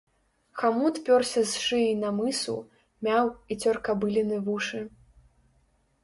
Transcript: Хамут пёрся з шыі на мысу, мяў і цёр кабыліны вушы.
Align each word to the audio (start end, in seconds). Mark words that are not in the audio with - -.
Хамут 0.59 0.95
пёрся 1.09 1.41
з 1.49 1.59
шыі 1.65 1.91
на 2.03 2.09
мысу, 2.19 2.55
мяў 3.07 3.25
і 3.55 3.59
цёр 3.65 3.75
кабыліны 3.89 4.37
вушы. 4.49 4.81